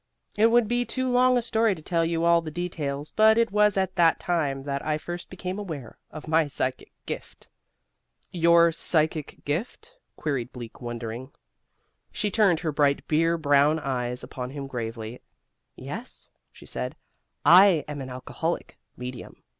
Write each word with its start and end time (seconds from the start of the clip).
It 0.35 0.47
would 0.47 0.67
be 0.67 0.83
too 0.83 1.07
long 1.07 1.37
a 1.37 1.43
story 1.43 1.75
to 1.75 1.81
tell 1.83 2.03
you 2.03 2.23
all 2.25 2.41
the 2.41 2.49
details, 2.49 3.11
but 3.11 3.37
it 3.37 3.51
was 3.51 3.77
at 3.77 3.95
that 3.97 4.19
time 4.19 4.63
that 4.63 4.83
I 4.83 4.97
first 4.97 5.29
became 5.29 5.59
aware 5.59 5.95
of 6.09 6.27
my 6.27 6.47
psychic 6.47 6.91
gift." 7.05 7.47
"Your 8.31 8.71
psychic 8.71 9.45
gift?" 9.45 9.95
queried 10.15 10.51
Bleak, 10.51 10.81
wondering. 10.81 11.29
She 12.11 12.31
turned 12.31 12.61
her 12.61 12.71
bright 12.71 13.07
beer 13.07 13.37
brown 13.37 13.77
eyes 13.77 14.23
upon 14.23 14.49
him 14.49 14.65
gravely. 14.65 15.21
"Yes," 15.75 16.31
she 16.51 16.65
said, 16.65 16.95
"I 17.45 17.85
am 17.87 18.01
an 18.01 18.09
alcoholic 18.09 18.79
medium. 18.97 19.35